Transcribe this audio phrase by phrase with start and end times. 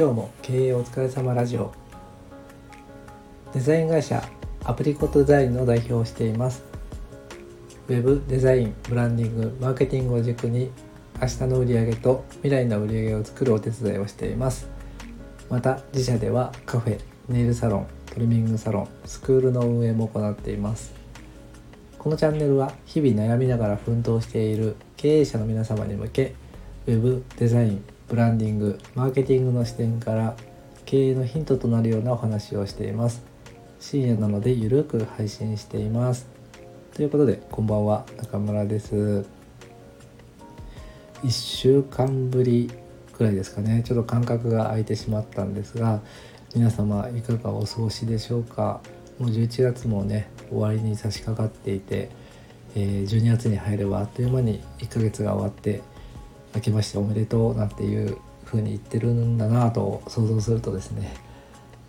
[0.00, 1.74] 今日も経営お疲れ様ラジオ。
[3.52, 4.26] デザイン会社
[4.64, 6.64] アプリコットデザインの代表をしています。
[7.86, 10.70] ウェブデザインブランディングマーケティングを軸に
[11.20, 14.70] 明日の売り上げと未来の売り上げを作るお手伝いをしています。
[15.50, 16.98] また自社ではカフェ
[17.28, 20.94] ネイルサロントリミングサロンスクールの運営も行っています。
[21.98, 26.34] このチャンネルは日々悩みながら奮闘している経営者の皆様に向け
[26.86, 30.34] ウェブデザインブランディングマーケティングの視点から
[30.84, 33.22] 経営のヒントとなるようなお話をしています。
[33.78, 36.26] 深夜なのでゆるく配信しています。
[36.92, 38.04] ということでこんばんは。
[38.16, 39.24] 中村です。
[41.22, 42.68] 1週間ぶり
[43.12, 43.84] くらいですかね。
[43.84, 46.00] ちょっと間隔が空いてしまったんですが
[46.52, 48.80] 皆様いかがお過ごしでしょうか。
[49.20, 52.10] もう11月もね終わりに差し掛かっていて、
[52.74, 55.80] えー、12月に入ればあっという間に1ヶ月が終わって
[56.54, 61.14] 明けましておめでとうなんていう風に言ってるんだなと想像するとですね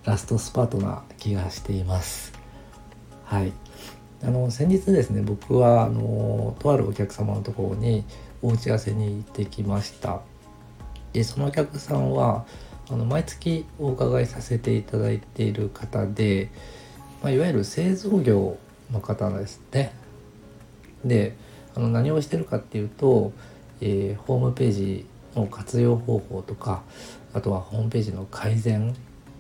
[0.05, 2.33] ラストスパートな気がしています。
[3.25, 3.53] はい。
[4.23, 8.03] あの先日ですね僕はあのとあるお客様のところに
[8.41, 10.21] お打ち合わせに行ってきました。
[11.13, 12.45] でそのお客さんは
[12.89, 16.49] あの毎月お伺いさせていただいている方で、
[17.23, 18.57] まあ、いわゆる製造業
[18.91, 19.93] の方ですね。
[21.03, 21.35] で
[21.75, 23.31] あの何をしてるかっていうと
[23.81, 26.83] えー、ホームページの活用方法とか
[27.33, 28.95] あとはホームページの改善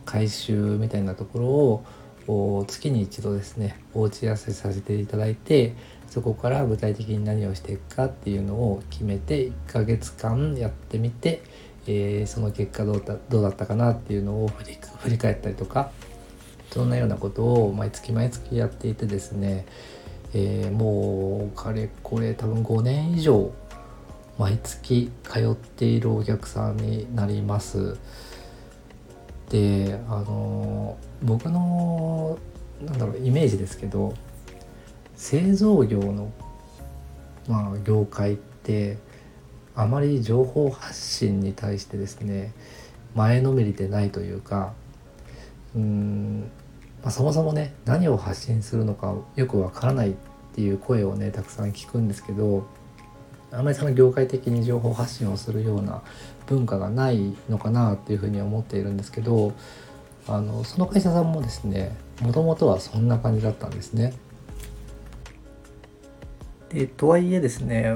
[0.05, 1.39] 改修みたいなとこ
[2.27, 5.75] ろを月に一度ですねお打ち合わせさせていただいて
[6.07, 11.41] そこから具体的に何をしていくかっていうのを決めて1ヶ月間やってみて、
[11.87, 14.47] えー、その結果どうだどうだったかなっていうのを
[14.99, 15.91] 振り返ったりとか
[16.71, 19.65] そんなようなことを毎月毎月やっていてですね、
[20.33, 23.51] えー、もうかれこれ多分5年以上
[24.37, 27.97] 毎月通っているお客さんになります。
[29.49, 32.39] であの僕の
[32.81, 34.13] なんだろうイメージですけど
[35.15, 36.31] 製造業の、
[37.47, 38.97] まあ、業界って
[39.75, 42.53] あまり情報発信に対してですね
[43.13, 44.73] 前のめりでないというか
[45.75, 46.49] うん、
[47.01, 50.13] まあ、そもそもね何を発信するのかよくわからないっ
[50.55, 52.65] ていう声をねたくさん聞くんですけど
[53.51, 56.01] あまりその業界的に情報発信をするような
[56.47, 59.53] 文化がないのかなっていうふうに思っているんですけど
[60.27, 64.13] あのその会社さんもですねもともとはそんな感じだったんですね。
[66.69, 67.95] でとはいえですね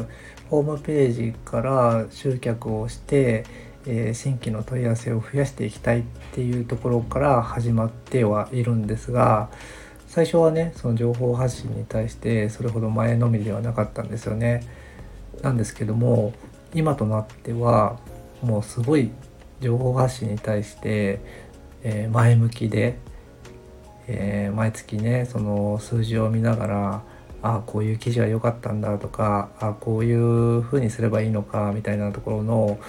[0.49, 3.45] ホームページから集客をして、
[3.85, 9.49] えー、新規の問い合わせを増やしていきたいっていうところから始まってはいるんですが
[10.07, 14.84] 最初はねその情報発信に対してそれほど前のみではなかったんですよね。
[15.45, 16.33] なんですけども
[16.73, 17.99] 今となっては
[18.41, 19.11] もうすごい
[19.61, 21.19] 情報発信に対して、
[21.83, 22.97] えー、前向きで、
[24.07, 27.03] えー、毎月ねその数字を見ながら
[27.43, 32.79] あこういう記事は良かったんだとかあこういう風にすればいいのかみたいなところの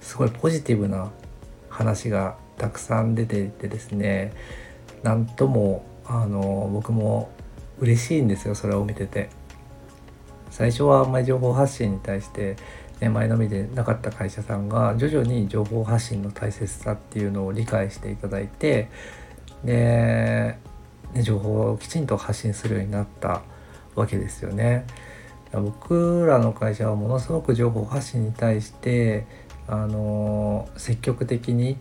[0.00, 1.10] すごいポジティブな
[1.68, 4.32] 話がたくさん出ていてですね
[5.02, 7.28] なんともあの僕も
[7.80, 9.39] 嬉しいんですよそれを見てて。
[10.50, 12.56] 最初はあんまり情報発信に対して、
[13.00, 18.90] ね、前のめりでなかった会社さんが徐々に情報発信の大切さっていうのを理解していただいて
[19.64, 20.58] で、
[21.14, 23.42] ね、情報をきちんと発信するようになった
[23.94, 24.86] わけですよね。
[25.52, 29.26] 僕らの会社はものすごく情報発信に対して
[29.66, 31.76] あの積極的に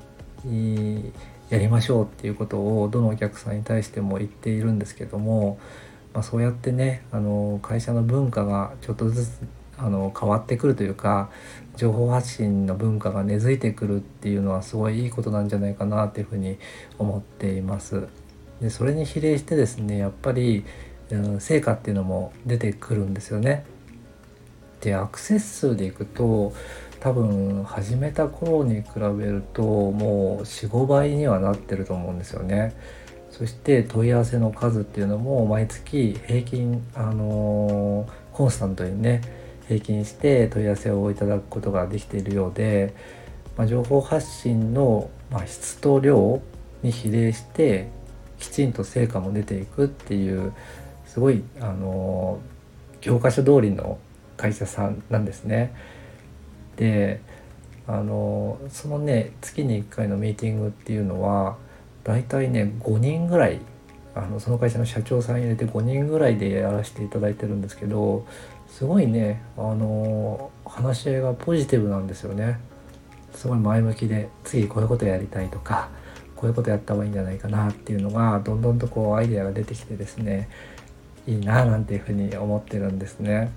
[1.50, 5.60] やりましょうっていうことをどのお客さんに対しても言っているんですけども
[6.14, 9.30] まあ、そうやってねあの会社の文化がちょっとずつ
[9.78, 11.30] あの変わってくるというか
[11.78, 16.58] 情報発信の文化が根付いてくるっていうのはすごいいいことなんじゃないかなっていうふうに
[16.98, 18.08] 思っています。
[18.62, 20.66] でそれに比例してですねやっぱり、
[21.12, 23.64] うん、成果っていうのも出てくるんですよね。
[24.82, 26.54] でアクセス数でいくと
[27.00, 32.76] 多分始めた頃に比べるともう45倍にはなってると思うんですよね。
[33.32, 39.22] そして問い合わせの数っていうのも毎月平均あのー、コンスタントにね
[39.68, 42.94] 平均して問い合わせをいただくことができているようで、
[43.56, 46.42] まあ、情報発信の、まあ、質と量
[46.82, 47.88] に比例して
[48.40, 50.54] きちんと成果も出ていくっていう
[51.06, 54.00] すごいあのー、教科書通りの
[54.38, 55.76] 会社さんなんですね。
[56.78, 57.20] で
[57.86, 61.58] あのー、そのね月に1回のミーティングっていうのは
[62.04, 63.60] 大体ね5人ぐらい
[64.16, 68.26] あのその会社の社長さん入れて5人ぐらいでやらせていただいてるんですけど
[68.68, 72.60] すごいねあの話し合いがポジティブなんですよね。
[73.34, 75.90] すごい前向きで次こういうことやりたいとか
[76.36, 80.50] こういうことやった方がいいんじゃないかなっていうのがどんどんとこうアイデアが出てきてですね
[81.28, 83.52] いいななんていうふうに思ってるんですね。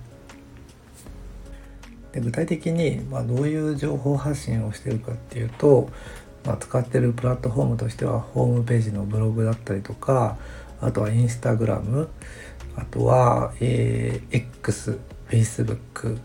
[2.11, 5.89] で具体的に、まあ、どういう情報発信をしてるかっていうと、
[6.45, 10.37] まあ、使ってるプラットフォームとしてはホームページのブログだったりとか
[10.81, 12.09] あとはインスタグラム
[12.75, 14.99] あとは、えー、X、
[15.29, 16.19] Facebook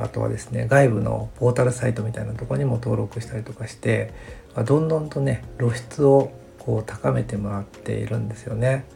[0.00, 4.12] あとはですね外部のポータルサイトみたいなところにも登録したりとかして、
[4.54, 8.86] まあ、どんどんとね露出をこう高めてもらっているんですよね。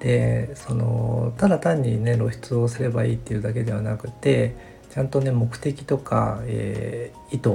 [0.00, 4.54] でそのただ単にね露出をすればいいっていうだけではなくて
[4.90, 7.48] ちゃんとね目的とか、えー、意図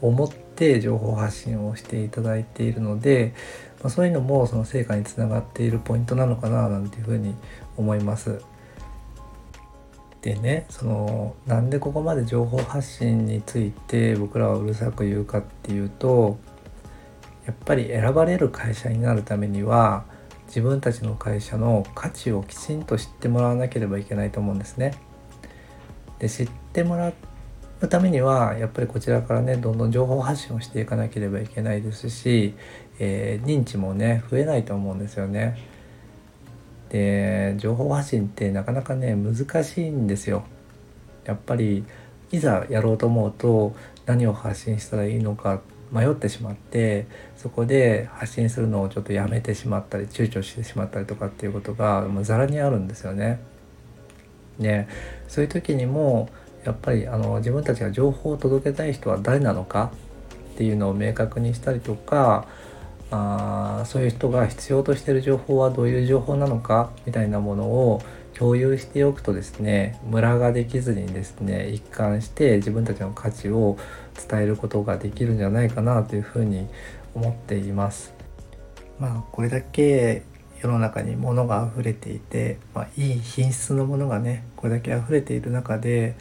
[0.00, 0.45] を持って
[0.80, 3.34] 情報発信をしていただいているので、
[3.82, 7.34] まあ、そういうのもその成果につながっているポイントなのかななんていうふうに
[7.76, 8.40] 思います。
[10.22, 16.36] でねそのなんでここまで情報発信について僕らはうるさく言うかっていうと
[17.46, 20.04] やっぱり選ばれる会社になるためには
[20.48, 24.94] 自分たちの会社の価値をきちんと知ってもらわなければいけないと思うんですね。
[26.18, 27.12] で知ってもら
[27.80, 32.54] うためにはやっぱりこちらからねどんどん情報発信をしていかなければいけないですし、
[32.98, 35.58] えー、認知もね増えないと思うんですよね。
[36.88, 40.44] で情報発信ってなかなかね難しいんですよ。
[41.24, 41.84] やっぱり
[42.30, 43.74] いざやろうと思うと
[44.06, 45.60] 何を発信したらいいのか
[45.92, 47.06] 迷ってしまって
[47.36, 53.40] そこで発信するのをちょっとやめてしまったり躊躇してしまったりとかっていうことがもうざらにあるんですよね。
[54.58, 54.88] ね
[55.28, 56.28] そういう時にも
[56.66, 59.92] やっぱりあの自分たちが情報を届けたい人は誰なのか
[60.54, 62.46] っていうのを明確にしたりとか
[63.12, 68.02] あそういう人が必要としている情報はどういう情報なのかみたいなものを
[68.34, 73.78] 共有しておくとですねムラができずにですね一貫して自分たちの価値を
[74.28, 76.66] 伝えることができるんじゃないかなというふうに
[77.14, 78.12] 思っています。
[78.98, 80.24] まあこれだけ
[80.60, 86.16] 世の中に物が溢れていて、まあ、いい品質のものがねこれだけ溢れている中で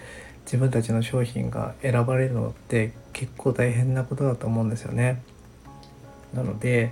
[0.45, 5.21] 自分たちの商品が選ばれるのって結構大変なことだと思うんですよね。
[6.33, 6.91] なので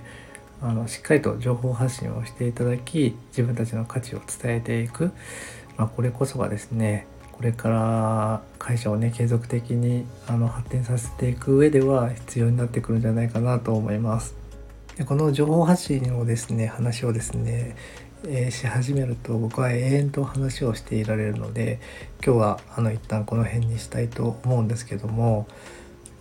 [0.60, 5.12] あのしっかりと情報発信をしていただき自分たちの価値を伝えていく、
[5.76, 14.36] まあ、これこそがですねこれから会社をね継続的にあの発展させていく上では必要になってくるんじゃないかなと思います。
[14.96, 17.74] でこの情報発信をですね話をですね、
[18.26, 21.78] えー、し始めると僕は永遠と話をしていられるので
[22.24, 25.46] 今日はあの一旦この辺にしたいと思うんですけども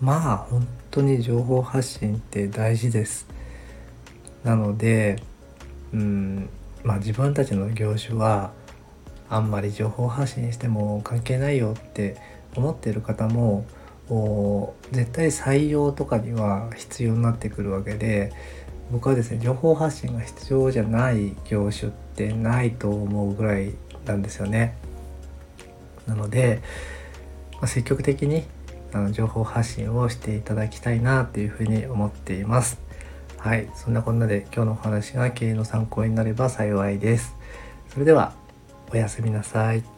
[0.02, 3.26] まあ本当に情報発信って大事です。
[4.44, 5.22] なので
[5.94, 6.50] うん
[6.84, 8.52] まあ自分たちの業種は
[9.30, 12.18] あんまり情報発信しても関係ないよって
[12.56, 13.66] 思ってる方も
[14.92, 18.34] 絶対採用とかには必要になってくるわけで
[18.92, 23.74] 僕はですね情報発信が必要じゃない業種ってないと思うぐらい
[24.06, 24.76] なんですよね。
[26.08, 26.62] なので、
[27.54, 28.44] まあ、積極的に
[28.92, 32.80] あの情報発信をしていただきたいなというふうに思っています。
[33.38, 37.36] はい、そんなこんなで今日のお話が経営の参考になれば幸いです。
[37.90, 38.34] それでは
[38.92, 39.93] おやすみなさい。